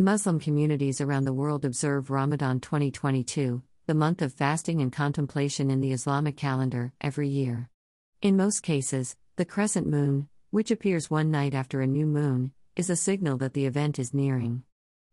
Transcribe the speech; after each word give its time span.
Muslim 0.00 0.40
communities 0.40 1.02
around 1.02 1.24
the 1.24 1.32
world 1.34 1.62
observe 1.62 2.08
Ramadan 2.08 2.58
2022, 2.58 3.62
the 3.86 3.92
month 3.92 4.22
of 4.22 4.32
fasting 4.32 4.80
and 4.80 4.90
contemplation 4.90 5.70
in 5.70 5.82
the 5.82 5.92
Islamic 5.92 6.38
calendar, 6.38 6.94
every 7.02 7.28
year. 7.28 7.68
In 8.22 8.34
most 8.34 8.62
cases, 8.62 9.14
the 9.36 9.44
crescent 9.44 9.86
moon, 9.86 10.26
which 10.48 10.70
appears 10.70 11.10
one 11.10 11.30
night 11.30 11.52
after 11.52 11.82
a 11.82 11.86
new 11.86 12.06
moon, 12.06 12.52
is 12.76 12.88
a 12.88 12.96
signal 12.96 13.36
that 13.36 13.52
the 13.52 13.66
event 13.66 13.98
is 13.98 14.14
nearing. 14.14 14.62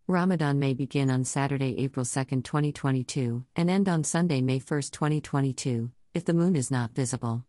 Ramadan 0.07 0.57
may 0.57 0.73
begin 0.73 1.09
on 1.09 1.25
Saturday, 1.25 1.77
April 1.79 2.05
2, 2.05 2.23
2022, 2.23 3.43
and 3.57 3.69
end 3.69 3.89
on 3.89 4.05
Sunday, 4.05 4.41
May 4.41 4.59
1, 4.59 4.81
2022, 4.83 5.91
if 6.13 6.23
the 6.23 6.33
moon 6.33 6.55
is 6.55 6.71
not 6.71 6.95
visible. 6.95 7.43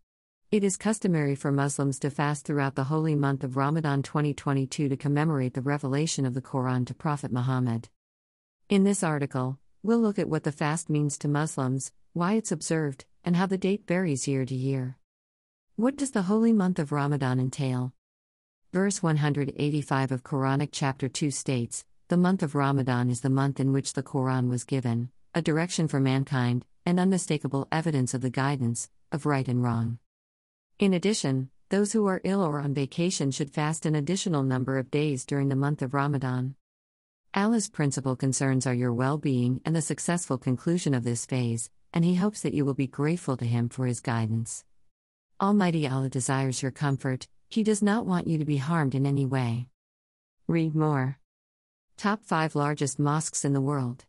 It 0.51 0.65
is 0.65 0.79
customary 0.79 1.35
for 1.35 1.53
Muslims 1.53 1.99
to 1.99 2.09
fast 2.09 2.46
throughout 2.46 2.75
the 2.75 2.85
holy 2.85 3.14
month 3.14 3.45
of 3.45 3.59
Ramadan 3.59 4.03
2022 4.03 4.89
to 4.89 4.96
commemorate 4.96 5.53
the 5.53 5.61
revelation 5.61 6.25
of 6.25 6.32
the 6.32 6.41
Quran 6.41 6.87
to 6.87 6.95
Prophet 6.95 7.31
Muhammad. 7.31 7.91
In 8.71 8.82
this 8.82 9.03
article, 9.03 9.58
we'll 9.82 9.99
look 9.99 10.19
at 10.19 10.31
what 10.31 10.45
the 10.45 10.50
fast 10.50 10.89
means 10.89 11.19
to 11.19 11.29
Muslims, 11.29 11.93
why 12.14 12.32
it's 12.32 12.50
observed, 12.50 13.05
and 13.22 13.36
how 13.36 13.45
the 13.45 13.58
date 13.58 13.86
varies 13.86 14.27
year 14.27 14.46
to 14.46 14.55
year. 14.55 14.96
What 15.77 15.96
does 15.96 16.13
the 16.13 16.22
holy 16.22 16.55
month 16.55 16.79
of 16.79 16.93
Ramadan 16.93 17.39
entail? 17.39 17.93
Verse 18.72 19.03
185 19.03 20.13
of 20.13 20.25
Quranic 20.25 20.71
chapter 20.72 21.11
2 21.11 21.30
states 21.30 21.85
The 22.08 22.17
month 22.17 22.43
of 22.43 22.55
Ramadan 22.55 23.11
is 23.11 23.21
the 23.21 23.29
month 23.29 23.61
in 23.61 23.71
which 23.71 23.93
the 23.93 24.03
Quran 24.03 24.49
was 24.49 24.64
given, 24.64 25.11
a 25.35 25.43
direction 25.43 25.89
for 25.89 26.00
mankind, 26.00 26.64
and 26.86 26.99
unmistakable 26.99 27.69
evidence 27.71 28.14
of 28.14 28.22
the 28.22 28.30
guidance, 28.30 28.89
of 29.13 29.27
right 29.27 29.46
and 29.46 29.63
wrong. 29.63 29.99
In 30.79 30.95
addition, 30.95 31.50
those 31.71 31.93
who 31.93 32.06
are 32.06 32.20
ill 32.23 32.41
or 32.41 32.61
on 32.61 32.73
vacation 32.73 33.33
should 33.33 33.50
fast 33.50 33.84
an 33.84 33.97
additional 33.97 34.45
number 34.45 34.78
of 34.78 34.92
days 34.92 35.25
during 35.25 35.48
the 35.48 35.56
month 35.56 35.83
of 35.83 35.92
Ramadan. 35.92 36.55
Allah's 37.34 37.69
principal 37.69 38.14
concerns 38.14 38.64
are 38.64 38.75
your 38.75 38.92
well 38.92 39.19
being 39.19 39.61
and 39.64 39.75
the 39.75 39.83
successful 39.83 40.39
conclusion 40.39 40.95
of 40.95 41.03
this 41.03 41.27
phase, 41.27 41.69
and 41.92 42.05
He 42.05 42.14
hopes 42.14 42.42
that 42.42 42.55
you 42.55 42.64
will 42.64 42.75
be 42.75 42.86
grateful 42.86 43.36
to 43.39 43.44
Him 43.44 43.69
for 43.69 43.86
His 43.86 43.98
guidance. 43.98 44.64
Almighty 45.41 45.89
Allah 45.89 46.11
desires 46.11 46.62
your 46.62 46.70
comfort, 46.70 47.27
He 47.48 47.64
does 47.64 47.83
not 47.83 48.06
want 48.06 48.28
you 48.28 48.39
to 48.39 48.45
be 48.45 48.58
harmed 48.58 48.95
in 48.95 49.05
any 49.05 49.27
way. 49.27 49.67
Read 50.47 50.77
more. 50.77 51.19
Top 51.97 52.22
5 52.22 52.55
largest 52.55 53.00
mosques 53.00 53.45
in 53.45 53.52
the 53.52 53.61
world. 53.61 54.05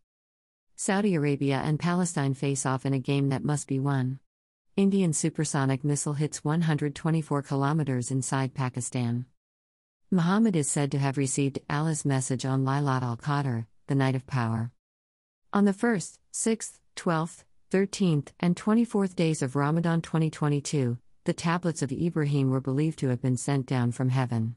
Saudi 0.75 1.15
Arabia 1.15 1.63
and 1.65 1.79
Palestine 1.79 2.35
face 2.35 2.63
off 2.63 2.85
in 2.85 2.93
a 2.93 2.99
game 2.99 3.29
that 3.29 3.43
must 3.43 3.67
be 3.67 3.79
won. 3.79 4.19
Indian 4.79 5.11
supersonic 5.11 5.83
missile 5.83 6.13
hits 6.13 6.45
124 6.45 7.41
kilometers 7.41 8.11
inside 8.11 8.53
Pakistan. 8.53 9.25
Muhammad 10.09 10.55
is 10.55 10.71
said 10.71 10.89
to 10.89 10.97
have 10.97 11.17
received 11.17 11.59
Allah's 11.69 12.05
message 12.05 12.45
on 12.45 12.63
Laylat 12.63 13.01
al 13.01 13.17
Qadr, 13.17 13.65
the 13.87 13.95
night 13.95 14.15
of 14.15 14.25
power. 14.25 14.71
On 15.51 15.65
the 15.65 15.73
1st, 15.73 16.19
6th, 16.31 16.79
12th, 16.95 17.43
13th, 17.69 18.29
and 18.39 18.55
24th 18.55 19.17
days 19.17 19.41
of 19.41 19.57
Ramadan 19.57 20.01
2022, 20.01 20.97
the 21.25 21.33
tablets 21.33 21.81
of 21.81 21.91
Ibrahim 21.91 22.49
were 22.49 22.61
believed 22.61 22.99
to 22.99 23.09
have 23.09 23.21
been 23.21 23.35
sent 23.35 23.65
down 23.65 23.91
from 23.91 24.07
heaven. 24.07 24.55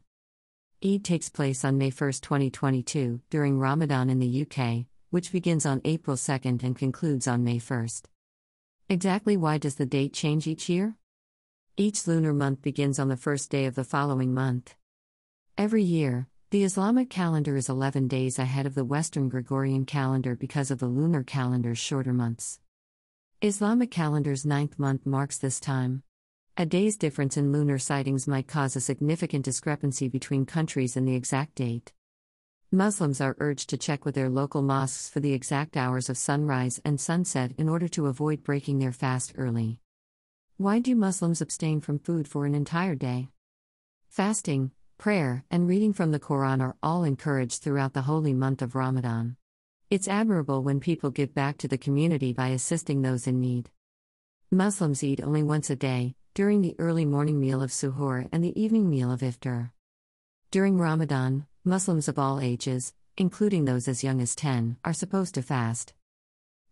Eid 0.84 1.04
takes 1.04 1.30
place 1.30 1.64
on 1.64 1.78
May 1.78 1.90
1, 1.90 2.12
2022, 2.22 3.20
during 3.28 3.58
Ramadan 3.58 4.08
in 4.08 4.20
the 4.20 4.46
UK, 4.46 4.86
which 5.10 5.32
begins 5.32 5.66
on 5.66 5.80
April 5.84 6.16
2 6.16 6.32
and 6.44 6.78
concludes 6.78 7.26
on 7.26 7.42
May 7.42 7.58
1. 7.58 7.88
Exactly 8.92 9.38
why 9.38 9.56
does 9.56 9.76
the 9.76 9.86
date 9.86 10.12
change 10.12 10.46
each 10.46 10.68
year? 10.68 10.96
Each 11.78 12.06
lunar 12.06 12.34
month 12.34 12.60
begins 12.60 12.98
on 12.98 13.08
the 13.08 13.16
first 13.16 13.50
day 13.50 13.64
of 13.64 13.74
the 13.74 13.84
following 13.84 14.34
month. 14.34 14.74
Every 15.56 15.82
year, 15.82 16.28
the 16.50 16.62
Islamic 16.62 17.08
calendar 17.08 17.56
is 17.56 17.70
11 17.70 18.06
days 18.08 18.38
ahead 18.38 18.66
of 18.66 18.74
the 18.74 18.84
Western 18.84 19.30
Gregorian 19.30 19.86
calendar 19.86 20.36
because 20.36 20.70
of 20.70 20.78
the 20.78 20.88
lunar 20.88 21.22
calendar's 21.22 21.78
shorter 21.78 22.12
months. 22.12 22.60
Islamic 23.40 23.90
calendar's 23.90 24.44
ninth 24.44 24.78
month 24.78 25.06
marks 25.06 25.38
this 25.38 25.58
time. 25.58 26.02
A 26.58 26.66
day's 26.66 26.98
difference 26.98 27.38
in 27.38 27.50
lunar 27.50 27.78
sightings 27.78 28.28
might 28.28 28.46
cause 28.46 28.76
a 28.76 28.80
significant 28.82 29.42
discrepancy 29.42 30.08
between 30.08 30.44
countries 30.44 30.98
in 30.98 31.06
the 31.06 31.14
exact 31.14 31.54
date. 31.54 31.94
Muslims 32.74 33.20
are 33.20 33.36
urged 33.38 33.68
to 33.68 33.76
check 33.76 34.06
with 34.06 34.14
their 34.14 34.30
local 34.30 34.62
mosques 34.62 35.06
for 35.06 35.20
the 35.20 35.34
exact 35.34 35.76
hours 35.76 36.08
of 36.08 36.16
sunrise 36.16 36.80
and 36.86 36.98
sunset 36.98 37.52
in 37.58 37.68
order 37.68 37.86
to 37.86 38.06
avoid 38.06 38.42
breaking 38.42 38.78
their 38.78 38.92
fast 38.92 39.34
early. 39.36 39.78
Why 40.56 40.78
do 40.78 40.96
Muslims 40.96 41.42
abstain 41.42 41.82
from 41.82 41.98
food 41.98 42.26
for 42.26 42.46
an 42.46 42.54
entire 42.54 42.94
day? 42.94 43.28
Fasting, 44.08 44.70
prayer, 44.96 45.44
and 45.50 45.68
reading 45.68 45.92
from 45.92 46.12
the 46.12 46.18
Quran 46.18 46.62
are 46.62 46.74
all 46.82 47.04
encouraged 47.04 47.62
throughout 47.62 47.92
the 47.92 48.08
holy 48.08 48.32
month 48.32 48.62
of 48.62 48.74
Ramadan. 48.74 49.36
It's 49.90 50.08
admirable 50.08 50.62
when 50.62 50.80
people 50.80 51.10
give 51.10 51.34
back 51.34 51.58
to 51.58 51.68
the 51.68 51.76
community 51.76 52.32
by 52.32 52.48
assisting 52.48 53.02
those 53.02 53.26
in 53.26 53.38
need. 53.38 53.68
Muslims 54.50 55.04
eat 55.04 55.20
only 55.22 55.42
once 55.42 55.68
a 55.68 55.76
day, 55.76 56.14
during 56.32 56.62
the 56.62 56.76
early 56.78 57.04
morning 57.04 57.38
meal 57.38 57.62
of 57.62 57.68
suhoor 57.68 58.30
and 58.32 58.42
the 58.42 58.58
evening 58.58 58.88
meal 58.88 59.12
of 59.12 59.20
iftar. 59.20 59.72
During 60.50 60.78
Ramadan, 60.78 61.46
Muslims 61.64 62.08
of 62.08 62.18
all 62.18 62.40
ages, 62.40 62.92
including 63.16 63.66
those 63.66 63.86
as 63.86 64.02
young 64.02 64.20
as 64.20 64.34
10, 64.34 64.76
are 64.84 64.92
supposed 64.92 65.32
to 65.32 65.42
fast. 65.42 65.92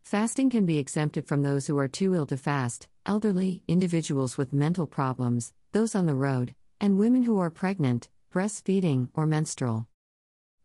Fasting 0.03 0.51
can 0.51 0.67
be 0.67 0.79
exempted 0.79 1.29
from 1.29 1.43
those 1.43 1.69
who 1.69 1.79
are 1.79 1.87
too 1.87 2.13
ill 2.13 2.27
to 2.27 2.37
fast, 2.37 2.89
elderly, 3.07 3.63
individuals 3.69 4.37
with 4.37 4.53
mental 4.53 4.89
problems, 4.89 5.53
those 5.71 5.95
on 5.95 6.07
the 6.07 6.15
road, 6.17 6.57
and 6.81 6.99
women 6.99 7.23
who 7.23 7.39
are 7.39 7.51
pregnant, 7.51 8.09
breastfeeding, 8.35 9.09
or 9.15 9.27
menstrual. 9.27 9.87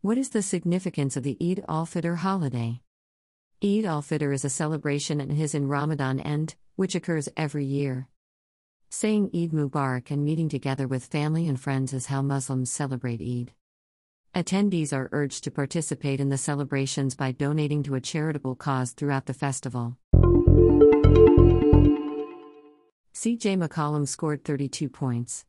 What 0.01 0.17
is 0.17 0.29
the 0.29 0.41
significance 0.41 1.15
of 1.15 1.21
the 1.21 1.37
Eid 1.39 1.63
al 1.69 1.85
Fitr 1.85 2.17
holiday? 2.17 2.81
Eid 3.63 3.85
al 3.85 4.01
Fitr 4.01 4.33
is 4.33 4.43
a 4.43 4.49
celebration 4.49 5.21
and 5.21 5.33
his 5.33 5.53
in 5.53 5.67
Ramadan 5.67 6.19
end, 6.19 6.55
which 6.75 6.95
occurs 6.95 7.29
every 7.37 7.65
year. 7.65 8.07
Saying 8.89 9.29
Eid 9.35 9.51
Mubarak 9.51 10.09
and 10.09 10.25
meeting 10.25 10.49
together 10.49 10.87
with 10.87 11.05
family 11.05 11.47
and 11.47 11.59
friends 11.59 11.93
is 11.93 12.07
how 12.07 12.23
Muslims 12.23 12.71
celebrate 12.71 13.21
Eid. 13.21 13.53
Attendees 14.35 14.91
are 14.91 15.07
urged 15.13 15.45
to 15.45 15.51
participate 15.51 16.19
in 16.19 16.27
the 16.27 16.37
celebrations 16.37 17.15
by 17.15 17.31
donating 17.31 17.83
to 17.83 17.95
a 17.95 18.01
charitable 18.01 18.53
cause 18.53 18.91
throughout 18.91 19.27
the 19.27 19.33
festival. 19.33 19.95
CJ 23.13 23.57
McCollum 23.57 24.05
scored 24.05 24.43
32 24.43 24.89
points. 24.89 25.45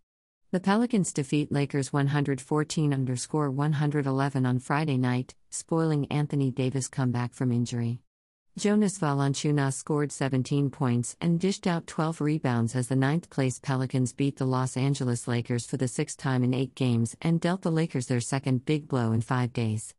The 0.53 0.61
Pelicans 0.61 1.13
defeat 1.13 1.51
Lakers 1.51 1.93
114 1.93 2.95
underscore 2.95 3.51
111 3.51 4.47
on 4.47 4.61
Friday 4.61 4.99
night, 4.99 5.35
spoiling 5.51 6.07
Anthony 6.07 6.53
Davis' 6.53 6.87
comeback 6.87 7.35
from 7.35 7.51
injury. 7.51 7.99
Jonas 8.59 8.99
Valanciunas 8.99 9.75
scored 9.75 10.11
17 10.11 10.71
points 10.71 11.15
and 11.21 11.39
dished 11.39 11.67
out 11.67 11.87
12 11.87 12.23
rebounds 12.23 12.75
as 12.75 12.89
the 12.89 12.97
ninth 12.97 13.29
place 13.29 13.59
Pelicans 13.59 14.15
beat 14.15 14.39
the 14.39 14.47
Los 14.47 14.79
Angeles 14.79 15.29
Lakers 15.29 15.67
for 15.67 15.77
the 15.77 15.87
sixth 15.87 16.17
time 16.17 16.43
in 16.43 16.55
eight 16.55 16.75
games 16.75 17.15
and 17.21 17.39
dealt 17.39 17.61
the 17.61 17.71
Lakers 17.71 18.07
their 18.07 18.19
second 18.19 18.65
big 18.65 18.89
blow 18.89 19.13
in 19.13 19.21
five 19.21 19.53
days. 19.53 19.95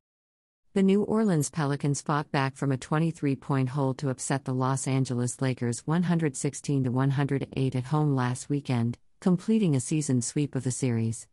The 0.73 0.81
New 0.81 1.03
Orleans 1.03 1.51
Pelicans 1.51 2.01
fought 2.01 2.31
back 2.31 2.55
from 2.55 2.71
a 2.71 2.77
23 2.77 3.35
point 3.35 3.69
hold 3.69 3.99
to 3.99 4.09
upset 4.09 4.45
the 4.45 4.55
Los 4.55 4.87
Angeles 4.87 5.39
Lakers 5.39 5.85
116 5.85 6.91
108 6.91 7.75
at 7.75 7.83
home 7.83 8.15
last 8.15 8.49
weekend, 8.49 8.97
completing 9.19 9.75
a 9.75 9.79
season 9.79 10.19
sweep 10.19 10.55
of 10.55 10.63
the 10.63 10.71
series. 10.71 11.27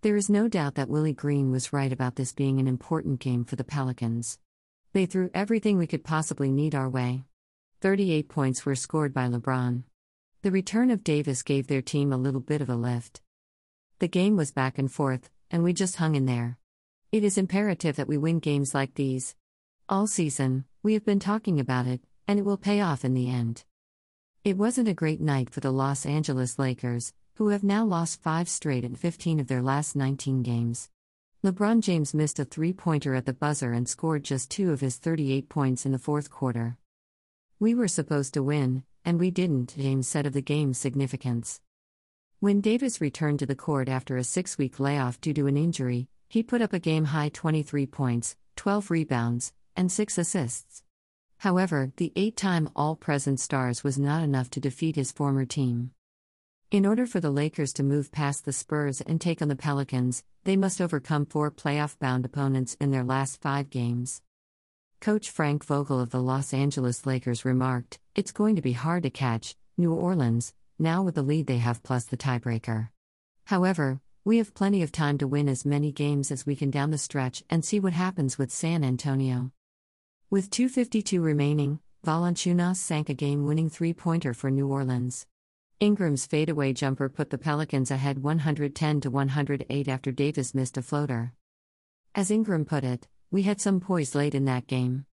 There 0.00 0.16
is 0.16 0.28
no 0.28 0.48
doubt 0.48 0.74
that 0.74 0.88
Willie 0.88 1.12
Green 1.12 1.52
was 1.52 1.72
right 1.72 1.92
about 1.92 2.16
this 2.16 2.32
being 2.32 2.58
an 2.58 2.66
important 2.66 3.20
game 3.20 3.44
for 3.44 3.54
the 3.54 3.62
Pelicans. 3.62 4.36
They 4.92 5.06
threw 5.06 5.30
everything 5.32 5.78
we 5.78 5.86
could 5.86 6.02
possibly 6.02 6.50
need 6.50 6.74
our 6.74 6.88
way. 6.88 7.22
38 7.80 8.28
points 8.28 8.66
were 8.66 8.74
scored 8.74 9.14
by 9.14 9.28
LeBron. 9.28 9.84
The 10.42 10.50
return 10.50 10.90
of 10.90 11.04
Davis 11.04 11.42
gave 11.42 11.68
their 11.68 11.80
team 11.80 12.12
a 12.12 12.16
little 12.16 12.40
bit 12.40 12.60
of 12.60 12.68
a 12.68 12.74
lift. 12.74 13.20
The 14.00 14.08
game 14.08 14.36
was 14.36 14.50
back 14.50 14.78
and 14.78 14.90
forth, 14.90 15.30
and 15.48 15.62
we 15.62 15.72
just 15.72 15.96
hung 15.96 16.16
in 16.16 16.26
there. 16.26 16.58
It 17.12 17.22
is 17.22 17.38
imperative 17.38 17.96
that 17.96 18.08
we 18.08 18.18
win 18.18 18.40
games 18.40 18.74
like 18.74 18.94
these. 18.94 19.36
All 19.88 20.08
season, 20.08 20.64
we 20.82 20.94
have 20.94 21.04
been 21.04 21.20
talking 21.20 21.60
about 21.60 21.86
it, 21.86 22.00
and 22.26 22.38
it 22.38 22.44
will 22.44 22.56
pay 22.56 22.80
off 22.80 23.04
in 23.04 23.14
the 23.14 23.30
end. 23.30 23.64
It 24.42 24.56
wasn't 24.56 24.88
a 24.88 24.94
great 24.94 25.20
night 25.20 25.50
for 25.50 25.60
the 25.60 25.70
Los 25.70 26.04
Angeles 26.04 26.58
Lakers, 26.58 27.12
who 27.34 27.48
have 27.48 27.62
now 27.62 27.84
lost 27.84 28.22
five 28.22 28.48
straight 28.48 28.84
and 28.84 28.98
15 28.98 29.38
of 29.38 29.46
their 29.46 29.62
last 29.62 29.94
19 29.94 30.42
games. 30.42 30.90
LeBron 31.42 31.80
James 31.80 32.12
missed 32.12 32.38
a 32.38 32.44
three 32.44 32.74
pointer 32.74 33.14
at 33.14 33.24
the 33.24 33.32
buzzer 33.32 33.72
and 33.72 33.88
scored 33.88 34.24
just 34.24 34.50
two 34.50 34.72
of 34.72 34.82
his 34.82 34.98
38 34.98 35.48
points 35.48 35.86
in 35.86 35.92
the 35.92 35.98
fourth 35.98 36.30
quarter. 36.30 36.76
We 37.58 37.74
were 37.74 37.88
supposed 37.88 38.34
to 38.34 38.42
win, 38.42 38.82
and 39.06 39.18
we 39.18 39.30
didn't, 39.30 39.74
James 39.74 40.06
said 40.06 40.26
of 40.26 40.34
the 40.34 40.42
game's 40.42 40.76
significance. 40.76 41.62
When 42.40 42.60
Davis 42.60 43.00
returned 43.00 43.38
to 43.38 43.46
the 43.46 43.54
court 43.54 43.88
after 43.88 44.18
a 44.18 44.24
six 44.24 44.58
week 44.58 44.78
layoff 44.78 45.18
due 45.18 45.32
to 45.32 45.46
an 45.46 45.56
injury, 45.56 46.08
he 46.28 46.42
put 46.42 46.60
up 46.60 46.74
a 46.74 46.78
game 46.78 47.06
high 47.06 47.30
23 47.30 47.86
points, 47.86 48.36
12 48.56 48.90
rebounds, 48.90 49.54
and 49.74 49.90
6 49.90 50.18
assists. 50.18 50.82
However, 51.38 51.90
the 51.96 52.12
eight 52.16 52.36
time 52.36 52.68
All 52.76 52.96
Present 52.96 53.40
Stars 53.40 53.82
was 53.82 53.98
not 53.98 54.22
enough 54.22 54.50
to 54.50 54.60
defeat 54.60 54.94
his 54.94 55.10
former 55.10 55.46
team. 55.46 55.92
In 56.70 56.86
order 56.86 57.04
for 57.04 57.18
the 57.18 57.32
Lakers 57.32 57.72
to 57.72 57.82
move 57.82 58.12
past 58.12 58.44
the 58.44 58.52
Spurs 58.52 59.00
and 59.00 59.20
take 59.20 59.42
on 59.42 59.48
the 59.48 59.56
Pelicans, 59.56 60.22
they 60.44 60.56
must 60.56 60.80
overcome 60.80 61.26
four 61.26 61.50
playoff 61.50 61.98
bound 61.98 62.24
opponents 62.24 62.76
in 62.80 62.92
their 62.92 63.02
last 63.02 63.42
five 63.42 63.70
games. 63.70 64.22
Coach 65.00 65.30
Frank 65.30 65.64
Vogel 65.64 65.98
of 65.98 66.10
the 66.10 66.22
Los 66.22 66.54
Angeles 66.54 67.04
Lakers 67.04 67.44
remarked, 67.44 67.98
It's 68.14 68.30
going 68.30 68.54
to 68.54 68.62
be 68.62 68.70
hard 68.70 69.02
to 69.02 69.10
catch 69.10 69.56
New 69.76 69.92
Orleans, 69.92 70.54
now 70.78 71.02
with 71.02 71.16
the 71.16 71.22
lead 71.22 71.48
they 71.48 71.58
have 71.58 71.82
plus 71.82 72.04
the 72.04 72.16
tiebreaker. 72.16 72.90
However, 73.46 74.00
we 74.24 74.38
have 74.38 74.54
plenty 74.54 74.80
of 74.80 74.92
time 74.92 75.18
to 75.18 75.26
win 75.26 75.48
as 75.48 75.64
many 75.64 75.90
games 75.90 76.30
as 76.30 76.46
we 76.46 76.54
can 76.54 76.70
down 76.70 76.92
the 76.92 76.98
stretch 76.98 77.42
and 77.50 77.64
see 77.64 77.80
what 77.80 77.94
happens 77.94 78.38
with 78.38 78.52
San 78.52 78.84
Antonio. 78.84 79.50
With 80.30 80.50
2.52 80.50 81.20
remaining, 81.20 81.80
Valanciunas 82.06 82.76
sank 82.76 83.08
a 83.08 83.14
game 83.14 83.44
winning 83.44 83.68
three 83.68 83.92
pointer 83.92 84.32
for 84.32 84.52
New 84.52 84.68
Orleans. 84.68 85.26
Ingram's 85.80 86.26
fadeaway 86.26 86.74
jumper 86.74 87.08
put 87.08 87.30
the 87.30 87.38
Pelicans 87.38 87.90
ahead 87.90 88.22
110 88.22 89.00
to 89.00 89.10
108 89.10 89.88
after 89.88 90.12
Davis 90.12 90.54
missed 90.54 90.76
a 90.76 90.82
floater. 90.82 91.32
As 92.14 92.30
Ingram 92.30 92.66
put 92.66 92.84
it, 92.84 93.08
we 93.30 93.44
had 93.44 93.62
some 93.62 93.80
poise 93.80 94.14
late 94.14 94.34
in 94.34 94.44
that 94.44 94.66
game. 94.66 95.06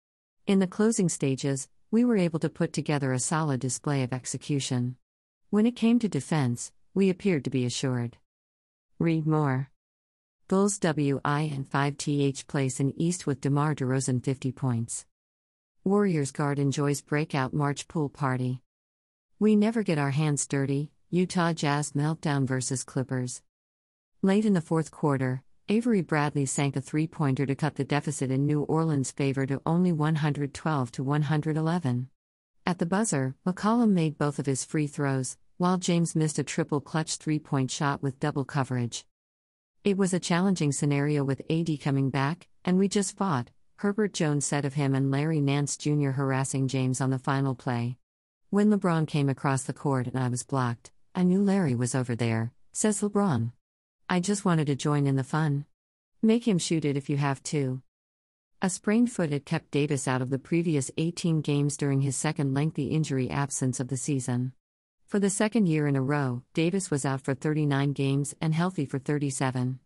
In 0.46 0.60
the 0.60 0.68
closing 0.68 1.08
stages, 1.08 1.70
we 1.90 2.04
were 2.04 2.18
able 2.18 2.40
to 2.40 2.50
put 2.50 2.74
together 2.74 3.14
a 3.14 3.20
solid 3.20 3.62
display 3.62 4.04
of 4.04 4.12
execution. 4.12 4.98
When 5.52 5.66
it 5.66 5.78
came 5.78 6.00
to 6.00 6.10
defense, 6.10 6.74
we 6.94 7.10
appeared 7.10 7.46
to 7.46 7.50
be 7.50 7.64
assured. 7.64 8.18
Read 9.00 9.26
more. 9.26 9.70
Bulls 10.50 10.80
WI 10.80 11.50
and 11.50 11.66
5th 11.70 12.46
place 12.48 12.82
in 12.82 12.94
East 13.00 13.26
with 13.26 13.40
DeMar 13.40 13.74
DeRozan 13.74 14.22
50 14.22 14.52
points. 14.52 15.06
Warriors 15.86 16.32
guard 16.32 16.60
enjoys 16.60 17.00
breakout 17.00 17.54
March 17.54 17.88
pool 17.88 18.10
party. 18.10 18.60
We 19.40 19.56
never 19.56 19.84
get 19.84 20.00
our 20.00 20.10
hands 20.10 20.48
dirty, 20.48 20.90
Utah 21.12 21.54
Jazz 21.54 21.92
meltdown 21.92 22.48
versus 22.48 22.84
Clippers. 22.84 23.44
Late 24.24 24.46
in 24.46 24.54
the 24.54 24.62
fourth 24.62 24.90
quarter, 24.90 25.44
Avery 25.70 26.02
Bradley 26.02 26.48
sank 26.48 26.76
a 26.76 26.82
three 26.82 27.06
pointer 27.06 27.46
to 27.46 27.54
cut 27.54 27.76
the 27.76 27.84
deficit 27.84 28.32
in 28.32 28.48
New 28.48 28.64
Orleans' 28.64 29.12
favor 29.12 29.46
to 29.46 29.62
only 29.64 29.92
112 29.92 30.92
to 30.92 31.04
111. 31.04 32.10
At 32.66 32.80
the 32.80 32.88
buzzer, 32.88 33.36
McCollum 33.46 33.92
made 33.92 34.18
both 34.18 34.40
of 34.40 34.48
his 34.48 34.66
free 34.66 34.88
throws, 34.88 35.38
while 35.58 35.78
James 35.78 36.16
missed 36.16 36.40
a 36.40 36.44
triple 36.44 36.82
clutch 36.82 37.18
three 37.18 37.38
point 37.38 37.70
shot 37.70 38.02
with 38.02 38.20
double 38.20 38.44
coverage. 38.44 39.06
It 39.84 39.98
was 39.98 40.16
a 40.16 40.20
challenging 40.20 40.72
scenario 40.72 41.24
with 41.24 41.44
AD 41.48 41.80
coming 41.80 42.10
back, 42.10 42.48
and 42.66 42.80
we 42.80 42.88
just 42.88 43.16
fought, 43.16 43.52
Herbert 43.76 44.16
Jones 44.16 44.48
said 44.48 44.66
of 44.66 44.74
him 44.74 44.96
and 44.96 45.12
Larry 45.12 45.42
Nance 45.42 45.78
Jr. 45.78 46.10
harassing 46.10 46.68
James 46.68 47.00
on 47.00 47.12
the 47.12 47.20
final 47.20 47.54
play. 47.54 47.98
When 48.50 48.72
LeBron 48.72 49.08
came 49.08 49.28
across 49.28 49.64
the 49.64 49.74
court 49.74 50.08
and 50.08 50.18
I 50.18 50.30
was 50.30 50.44
blocked, 50.44 50.92
I 51.14 51.24
knew 51.24 51.44
Larry 51.44 51.76
was 51.76 51.94
over 51.94 52.16
there, 52.16 52.54
says 52.72 53.02
LeBron. 53.02 53.52
I 54.08 54.22
just 54.22 54.46
wanted 54.46 54.68
to 54.68 54.76
join 54.76 55.06
in 55.06 55.18
the 55.18 55.24
fun. 55.26 55.66
Make 56.22 56.48
him 56.48 56.58
shoot 56.58 56.86
it 56.86 56.96
if 56.96 57.10
you 57.10 57.18
have 57.18 57.44
to. 57.44 57.82
A 58.62 58.70
sprained 58.70 59.12
foot 59.12 59.34
had 59.34 59.44
kept 59.44 59.72
Davis 59.72 60.08
out 60.08 60.22
of 60.22 60.30
the 60.30 60.40
previous 60.40 60.90
18 60.98 61.42
games 61.42 61.76
during 61.76 62.00
his 62.00 62.16
second 62.16 62.54
lengthy 62.54 62.86
injury 62.86 63.30
absence 63.30 63.82
of 63.82 63.90
the 63.90 63.98
season. 63.98 64.54
For 65.08 65.20
the 65.20 65.30
second 65.30 65.68
year 65.68 65.86
in 65.86 65.98
a 65.98 66.02
row, 66.02 66.44
Davis 66.54 66.90
was 66.90 67.04
out 67.04 67.20
for 67.20 67.34
39 67.34 67.92
games 67.92 68.34
and 68.40 68.56
healthy 68.56 68.86
for 68.86 68.98
37. 68.98 69.80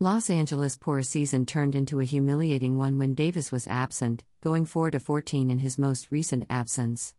Los 0.00 0.30
Angeles' 0.30 0.78
poor 0.78 1.02
season 1.02 1.44
turned 1.44 1.74
into 1.74 2.00
a 2.00 2.04
humiliating 2.04 2.78
one 2.78 2.96
when 2.98 3.14
Davis 3.14 3.52
was 3.52 3.66
absent, 3.66 4.24
going 4.42 4.64
4 4.64 4.90
to 4.92 4.98
14 4.98 5.50
in 5.50 5.58
his 5.58 5.78
most 5.78 6.10
recent 6.10 6.46
absence. 6.48 7.14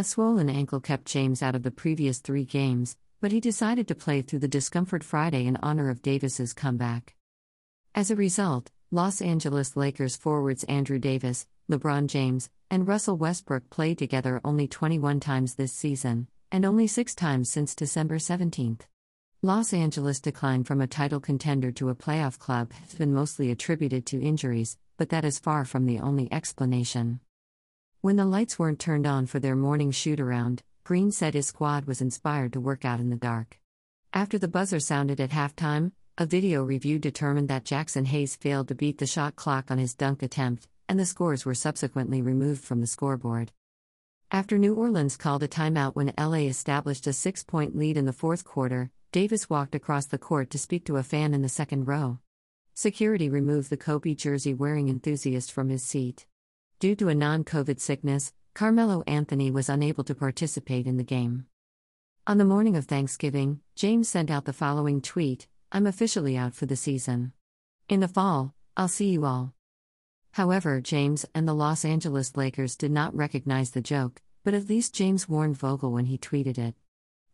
A 0.00 0.02
swollen 0.02 0.48
ankle 0.48 0.80
kept 0.80 1.04
James 1.04 1.42
out 1.42 1.54
of 1.54 1.62
the 1.62 1.70
previous 1.70 2.20
three 2.20 2.46
games, 2.46 2.96
but 3.20 3.32
he 3.32 3.38
decided 3.38 3.86
to 3.86 3.94
play 3.94 4.22
through 4.22 4.38
the 4.38 4.48
discomfort 4.48 5.04
Friday 5.04 5.44
in 5.44 5.58
honor 5.62 5.90
of 5.90 6.00
Davis's 6.00 6.54
comeback. 6.54 7.16
As 7.94 8.10
a 8.10 8.16
result, 8.16 8.70
Los 8.90 9.20
Angeles 9.20 9.76
Lakers 9.76 10.16
forwards 10.16 10.64
Andrew 10.64 10.98
Davis, 10.98 11.46
LeBron 11.70 12.06
James, 12.06 12.48
and 12.70 12.88
Russell 12.88 13.18
Westbrook 13.18 13.68
played 13.68 13.98
together 13.98 14.40
only 14.42 14.66
21 14.66 15.20
times 15.20 15.56
this 15.56 15.74
season, 15.74 16.28
and 16.50 16.64
only 16.64 16.86
six 16.86 17.14
times 17.14 17.50
since 17.50 17.74
December 17.74 18.18
17. 18.18 18.78
Los 19.42 19.74
Angeles' 19.74 20.18
decline 20.18 20.64
from 20.64 20.80
a 20.80 20.86
title 20.86 21.20
contender 21.20 21.70
to 21.72 21.90
a 21.90 21.94
playoff 21.94 22.38
club 22.38 22.72
has 22.72 22.94
been 22.94 23.12
mostly 23.12 23.50
attributed 23.50 24.06
to 24.06 24.22
injuries, 24.22 24.78
but 24.96 25.10
that 25.10 25.26
is 25.26 25.38
far 25.38 25.66
from 25.66 25.84
the 25.84 25.98
only 25.98 26.32
explanation. 26.32 27.20
When 28.02 28.16
the 28.16 28.24
lights 28.24 28.58
weren't 28.58 28.78
turned 28.78 29.06
on 29.06 29.26
for 29.26 29.40
their 29.40 29.54
morning 29.54 29.90
shoot 29.90 30.20
around, 30.20 30.62
Green 30.84 31.12
said 31.12 31.34
his 31.34 31.48
squad 31.48 31.84
was 31.84 32.00
inspired 32.00 32.54
to 32.54 32.60
work 32.60 32.82
out 32.82 32.98
in 32.98 33.10
the 33.10 33.16
dark. 33.16 33.60
After 34.14 34.38
the 34.38 34.48
buzzer 34.48 34.80
sounded 34.80 35.20
at 35.20 35.32
halftime, 35.32 35.92
a 36.16 36.24
video 36.24 36.64
review 36.64 36.98
determined 36.98 37.48
that 37.48 37.66
Jaxson 37.66 38.06
Hayes 38.06 38.36
failed 38.36 38.68
to 38.68 38.74
beat 38.74 38.96
the 38.96 39.06
shot 39.06 39.36
clock 39.36 39.70
on 39.70 39.76
his 39.76 39.94
dunk 39.94 40.22
attempt, 40.22 40.66
and 40.88 40.98
the 40.98 41.04
scores 41.04 41.44
were 41.44 41.54
subsequently 41.54 42.22
removed 42.22 42.64
from 42.64 42.80
the 42.80 42.86
scoreboard. 42.86 43.52
After 44.30 44.56
New 44.56 44.76
Orleans 44.76 45.18
called 45.18 45.42
a 45.42 45.48
timeout 45.48 45.94
when 45.94 46.14
LA 46.18 46.48
established 46.48 47.06
a 47.06 47.12
six 47.12 47.44
point 47.44 47.76
lead 47.76 47.98
in 47.98 48.06
the 48.06 48.14
fourth 48.14 48.44
quarter, 48.44 48.90
Davis 49.12 49.50
walked 49.50 49.74
across 49.74 50.06
the 50.06 50.16
court 50.16 50.48
to 50.50 50.58
speak 50.58 50.86
to 50.86 50.96
a 50.96 51.02
fan 51.02 51.34
in 51.34 51.42
the 51.42 51.50
second 51.50 51.86
row. 51.86 52.18
Security 52.72 53.28
removed 53.28 53.68
the 53.68 53.76
Kobe 53.76 54.14
jersey 54.14 54.54
wearing 54.54 54.88
enthusiast 54.88 55.52
from 55.52 55.68
his 55.68 55.82
seat. 55.82 56.24
Due 56.80 56.96
to 56.96 57.10
a 57.10 57.14
non 57.14 57.44
COVID 57.44 57.78
sickness, 57.78 58.32
Carmelo 58.54 59.02
Anthony 59.06 59.50
was 59.50 59.68
unable 59.68 60.02
to 60.02 60.14
participate 60.14 60.86
in 60.86 60.96
the 60.96 61.04
game. 61.04 61.44
On 62.26 62.38
the 62.38 62.44
morning 62.46 62.74
of 62.74 62.86
Thanksgiving, 62.86 63.60
James 63.76 64.08
sent 64.08 64.30
out 64.30 64.46
the 64.46 64.54
following 64.54 65.02
tweet 65.02 65.46
I'm 65.70 65.86
officially 65.86 66.38
out 66.38 66.54
for 66.54 66.64
the 66.64 66.76
season. 66.76 67.34
In 67.90 68.00
the 68.00 68.08
fall, 68.08 68.54
I'll 68.78 68.88
see 68.88 69.10
you 69.10 69.26
all. 69.26 69.52
However, 70.32 70.80
James 70.80 71.26
and 71.34 71.46
the 71.46 71.52
Los 71.52 71.84
Angeles 71.84 72.34
Lakers 72.34 72.76
did 72.76 72.92
not 72.92 73.14
recognize 73.14 73.72
the 73.72 73.82
joke, 73.82 74.22
but 74.42 74.54
at 74.54 74.70
least 74.70 74.94
James 74.94 75.28
warned 75.28 75.58
Vogel 75.58 75.92
when 75.92 76.06
he 76.06 76.16
tweeted 76.16 76.56
it. 76.56 76.76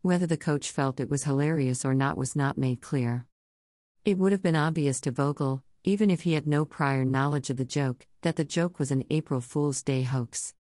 Whether 0.01 0.27
the 0.27 0.35
coach 0.35 0.71
felt 0.71 0.99
it 0.99 1.09
was 1.09 1.23
hilarious 1.23 1.85
or 1.85 1.93
not 1.93 2.17
was 2.17 2.35
not 2.35 2.57
made 2.57 2.81
clear. 2.81 3.25
It 4.03 4.17
would 4.17 4.33
have 4.33 4.43
been 4.43 4.57
obvious 4.57 4.99
to 5.01 5.11
Vogel, 5.11 5.63
even 5.87 6.09
if 6.09 6.23
he 6.23 6.33
had 6.33 6.45
no 6.45 6.65
prior 6.65 7.05
knowledge 7.05 7.49
of 7.49 7.55
the 7.55 7.63
joke, 7.63 8.05
that 8.21 8.35
the 8.35 8.43
joke 8.43 8.77
was 8.77 8.91
an 8.91 9.05
April 9.09 9.39
Fool's 9.39 9.81
Day 9.81 10.01
hoax. 10.01 10.53